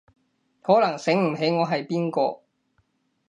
[0.63, 2.41] 可能醒唔起我係邊個